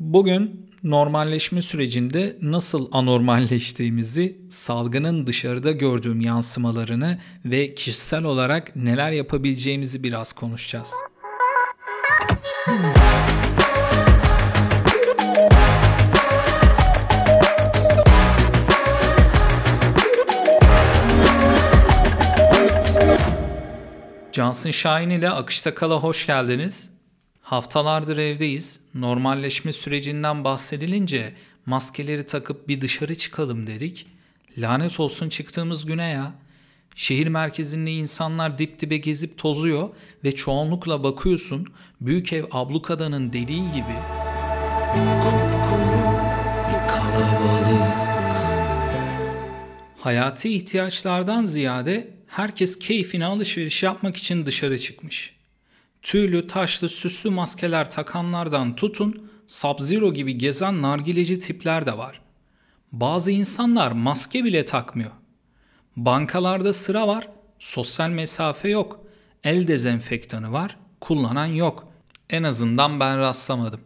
[0.00, 10.32] Bugün normalleşme sürecinde nasıl anormalleştiğimizi, salgının dışarıda gördüğüm yansımalarını ve kişisel olarak neler yapabileceğimizi biraz
[10.32, 10.94] konuşacağız.
[24.32, 26.99] Cansın Şahin ile Akışta Kala hoş geldiniz.
[27.50, 28.80] Haftalardır evdeyiz.
[28.94, 31.34] Normalleşme sürecinden bahsedilince
[31.66, 34.06] maskeleri takıp bir dışarı çıkalım dedik.
[34.58, 36.34] Lanet olsun çıktığımız güne ya.
[36.94, 39.88] Şehir merkezinde insanlar dip dibe gezip tozuyor
[40.24, 41.66] ve çoğunlukla bakıyorsun
[42.00, 43.96] büyük ev ablukadanın deliği gibi.
[45.22, 46.14] Kupkuru
[46.68, 47.92] bir kalabalık.
[49.98, 55.39] Hayati ihtiyaçlardan ziyade herkes keyfine alışveriş yapmak için dışarı çıkmış.
[56.02, 62.20] Tüylü, taşlı, süslü maskeler takanlardan tutun, Sub-Zero gibi gezen nargileci tipler de var.
[62.92, 65.10] Bazı insanlar maske bile takmıyor.
[65.96, 69.00] Bankalarda sıra var, sosyal mesafe yok.
[69.44, 71.88] El dezenfektanı var, kullanan yok.
[72.30, 73.80] En azından ben rastlamadım.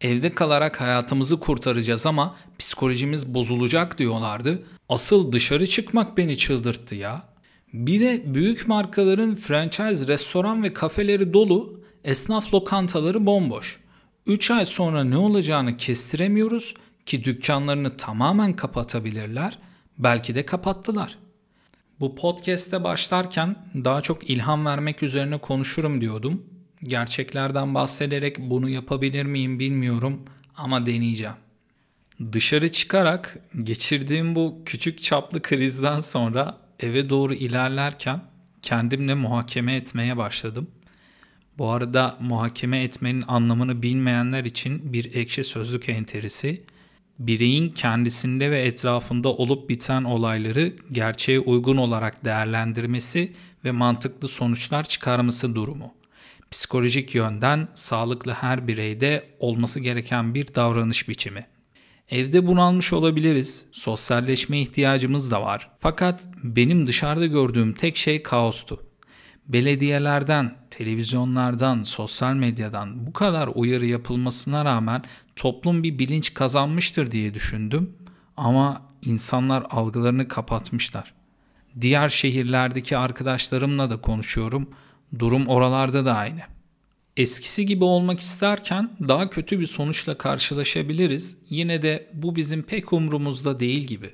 [0.00, 4.62] Evde kalarak hayatımızı kurtaracağız ama psikolojimiz bozulacak diyorlardı.
[4.88, 7.35] Asıl dışarı çıkmak beni çıldırttı ya.
[7.76, 13.80] Bir de büyük markaların franchise restoran ve kafeleri dolu, esnaf lokantaları bomboş.
[14.26, 16.74] 3 ay sonra ne olacağını kestiremiyoruz
[17.06, 19.58] ki dükkanlarını tamamen kapatabilirler.
[19.98, 21.18] Belki de kapattılar.
[22.00, 26.44] Bu podcast'te başlarken daha çok ilham vermek üzerine konuşurum diyordum.
[26.82, 30.22] Gerçeklerden bahsederek bunu yapabilir miyim bilmiyorum
[30.56, 31.36] ama deneyeceğim.
[32.32, 38.22] Dışarı çıkarak geçirdiğim bu küçük çaplı krizden sonra eve doğru ilerlerken
[38.62, 40.70] kendimle muhakeme etmeye başladım.
[41.58, 46.64] Bu arada muhakeme etmenin anlamını bilmeyenler için bir ekşi sözlük enterisi,
[47.18, 53.32] bireyin kendisinde ve etrafında olup biten olayları gerçeğe uygun olarak değerlendirmesi
[53.64, 55.94] ve mantıklı sonuçlar çıkarması durumu.
[56.50, 61.46] Psikolojik yönden sağlıklı her bireyde olması gereken bir davranış biçimi.
[62.08, 63.66] Evde bunalmış olabiliriz.
[63.72, 65.70] Sosyalleşme ihtiyacımız da var.
[65.80, 68.82] Fakat benim dışarıda gördüğüm tek şey kaostu.
[69.48, 75.02] Belediyelerden, televizyonlardan, sosyal medyadan bu kadar uyarı yapılmasına rağmen
[75.36, 77.92] toplum bir bilinç kazanmıştır diye düşündüm.
[78.36, 81.14] Ama insanlar algılarını kapatmışlar.
[81.80, 84.70] Diğer şehirlerdeki arkadaşlarımla da konuşuyorum.
[85.18, 86.40] Durum oralarda da aynı
[87.16, 91.38] eskisi gibi olmak isterken daha kötü bir sonuçla karşılaşabiliriz.
[91.50, 94.10] Yine de bu bizim pek umrumuzda değil gibi.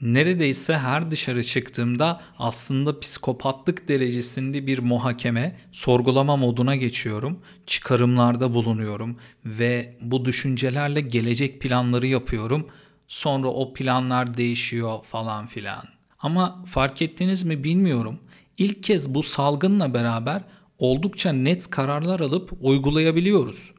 [0.00, 7.40] Neredeyse her dışarı çıktığımda aslında psikopatlık derecesinde bir muhakeme, sorgulama moduna geçiyorum.
[7.66, 12.68] Çıkarımlarda bulunuyorum ve bu düşüncelerle gelecek planları yapıyorum.
[13.08, 15.84] Sonra o planlar değişiyor falan filan.
[16.18, 18.18] Ama fark ettiniz mi bilmiyorum.
[18.58, 20.42] İlk kez bu salgınla beraber
[20.78, 23.72] oldukça net kararlar alıp uygulayabiliyoruz.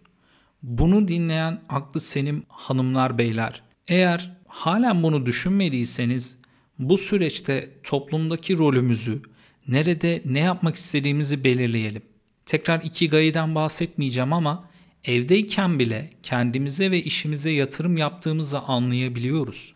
[0.64, 3.64] Bunu dinleyen aklı senim hanımlar beyler.
[3.88, 6.38] Eğer halen bunu düşünmediyseniz
[6.80, 9.22] bu süreçte toplumdaki rolümüzü,
[9.68, 12.02] nerede ne yapmak istediğimizi belirleyelim.
[12.46, 14.70] Tekrar iki gayiden bahsetmeyeceğim ama
[15.04, 19.74] evdeyken bile kendimize ve işimize yatırım yaptığımızı anlayabiliyoruz.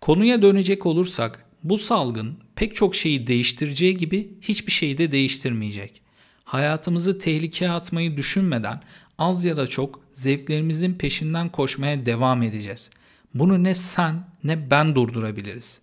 [0.00, 6.05] Konuya dönecek olursak bu salgın pek çok şeyi değiştireceği gibi hiçbir şeyi de değiştirmeyecek
[6.46, 8.80] hayatımızı tehlikeye atmayı düşünmeden
[9.18, 12.90] az ya da çok zevklerimizin peşinden koşmaya devam edeceğiz.
[13.34, 15.80] Bunu ne sen ne ben durdurabiliriz.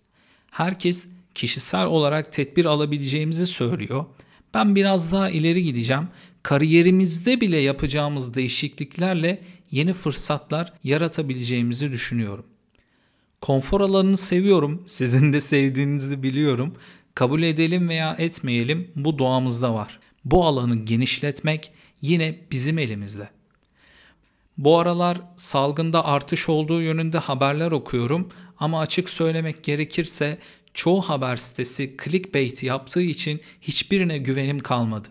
[0.50, 4.04] Herkes kişisel olarak tedbir alabileceğimizi söylüyor.
[4.54, 6.08] Ben biraz daha ileri gideceğim.
[6.42, 12.44] Kariyerimizde bile yapacağımız değişikliklerle yeni fırsatlar yaratabileceğimizi düşünüyorum.
[13.40, 14.84] Konfor alanını seviyorum.
[14.86, 16.74] Sizin de sevdiğinizi biliyorum.
[17.14, 19.98] Kabul edelim veya etmeyelim bu doğamızda var.
[20.24, 23.28] Bu alanı genişletmek yine bizim elimizde.
[24.58, 28.28] Bu aralar salgında artış olduğu yönünde haberler okuyorum
[28.58, 30.38] ama açık söylemek gerekirse
[30.74, 35.08] çoğu haber sitesi clickbait yaptığı için hiçbirine güvenim kalmadı.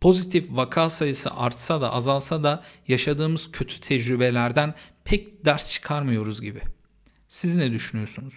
[0.00, 4.74] Pozitif vaka sayısı artsa da azalsa da yaşadığımız kötü tecrübelerden
[5.04, 6.60] pek ders çıkarmıyoruz gibi.
[7.28, 8.34] Siz ne düşünüyorsunuz?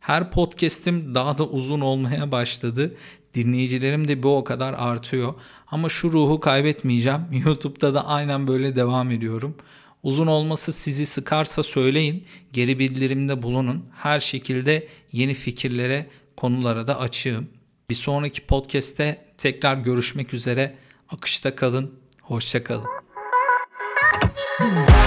[0.00, 2.96] Her podcast'im daha da uzun olmaya başladı.
[3.36, 5.34] Dinleyicilerim de bu o kadar artıyor.
[5.66, 7.20] Ama şu ruhu kaybetmeyeceğim.
[7.46, 9.56] YouTube'da da aynen böyle devam ediyorum.
[10.02, 12.24] Uzun olması sizi sıkarsa söyleyin.
[12.52, 13.84] Geri bildirimde bulunun.
[13.96, 17.48] Her şekilde yeni fikirlere, konulara da açığım.
[17.90, 20.76] Bir sonraki podcast'te tekrar görüşmek üzere.
[21.08, 21.94] Akışta kalın.
[22.22, 22.86] Hoşça kalın.